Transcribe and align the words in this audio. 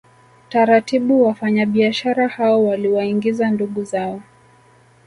Taratibu 0.49 1.23
wafanyabiashara 1.25 2.27
hao 2.27 2.65
waliwaingiza 2.65 3.51
ndugu 3.51 3.83
zao 3.83 4.21